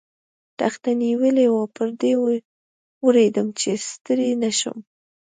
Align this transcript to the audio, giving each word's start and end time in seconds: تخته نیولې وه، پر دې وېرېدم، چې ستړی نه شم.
تخته 0.59 0.89
نیولې 1.01 1.47
وه، 1.53 1.63
پر 1.75 1.87
دې 2.01 2.13
وېرېدم، 3.03 3.47
چې 3.59 3.69
ستړی 3.89 4.29
نه 4.43 4.51
شم. 4.59 4.77